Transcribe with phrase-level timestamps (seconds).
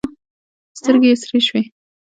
[0.79, 1.61] سترګې یې سرې شوې.